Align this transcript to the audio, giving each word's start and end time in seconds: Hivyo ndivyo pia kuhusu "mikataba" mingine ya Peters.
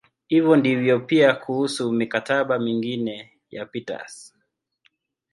Hivyo 0.27 0.55
ndivyo 0.55 0.99
pia 0.99 1.33
kuhusu 1.33 1.91
"mikataba" 1.91 2.59
mingine 2.59 3.31
ya 3.51 3.65
Peters. 3.65 4.33